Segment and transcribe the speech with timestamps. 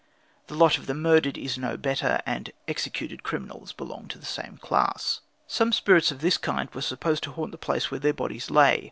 [0.47, 4.57] The lot of the murdered is no better, and executed criminals belong to the same
[4.57, 5.21] class.
[5.47, 8.79] Spirits of this kind were supposed to haunt the place where their bodies lay.